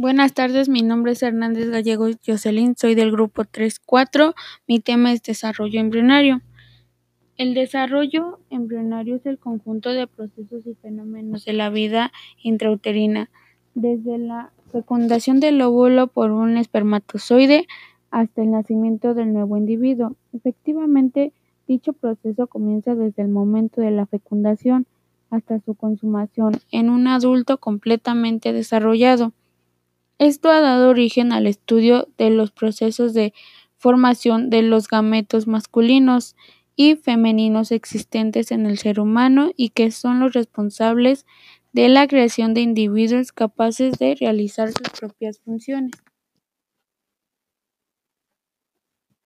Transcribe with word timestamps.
Buenas 0.00 0.32
tardes, 0.32 0.68
mi 0.68 0.82
nombre 0.82 1.10
es 1.10 1.24
Hernández 1.24 1.70
Gallegos 1.70 2.18
Jocelyn, 2.24 2.76
soy 2.76 2.94
del 2.94 3.10
grupo 3.10 3.42
3-4. 3.42 4.32
Mi 4.68 4.78
tema 4.78 5.12
es 5.12 5.24
desarrollo 5.24 5.80
embrionario. 5.80 6.40
El 7.36 7.52
desarrollo 7.52 8.38
embrionario 8.48 9.16
es 9.16 9.26
el 9.26 9.38
conjunto 9.40 9.92
de 9.92 10.06
procesos 10.06 10.64
y 10.68 10.74
fenómenos 10.74 11.44
de 11.44 11.52
la 11.52 11.68
vida 11.70 12.12
intrauterina, 12.40 13.28
desde 13.74 14.18
la 14.18 14.52
fecundación 14.70 15.40
del 15.40 15.60
óvulo 15.62 16.06
por 16.06 16.30
un 16.30 16.58
espermatozoide 16.58 17.66
hasta 18.12 18.42
el 18.42 18.52
nacimiento 18.52 19.14
del 19.14 19.32
nuevo 19.32 19.56
individuo. 19.56 20.14
Efectivamente, 20.32 21.32
dicho 21.66 21.92
proceso 21.92 22.46
comienza 22.46 22.94
desde 22.94 23.22
el 23.22 23.30
momento 23.30 23.80
de 23.80 23.90
la 23.90 24.06
fecundación 24.06 24.86
hasta 25.30 25.58
su 25.58 25.74
consumación 25.74 26.52
en 26.70 26.88
un 26.88 27.08
adulto 27.08 27.58
completamente 27.58 28.52
desarrollado. 28.52 29.32
Esto 30.18 30.50
ha 30.50 30.60
dado 30.60 30.90
origen 30.90 31.32
al 31.32 31.46
estudio 31.46 32.08
de 32.18 32.30
los 32.30 32.50
procesos 32.52 33.14
de 33.14 33.32
formación 33.76 34.50
de 34.50 34.62
los 34.62 34.88
gametos 34.88 35.46
masculinos 35.46 36.36
y 36.76 36.96
femeninos 36.96 37.72
existentes 37.72 38.52
en 38.52 38.66
el 38.66 38.78
ser 38.78 39.00
humano 39.00 39.50
y 39.56 39.70
que 39.70 39.90
son 39.90 40.20
los 40.20 40.32
responsables 40.32 41.26
de 41.72 41.88
la 41.88 42.06
creación 42.06 42.54
de 42.54 42.60
individuos 42.62 43.32
capaces 43.32 43.98
de 43.98 44.14
realizar 44.14 44.68
sus 44.68 44.88
propias 44.98 45.40
funciones. 45.40 45.92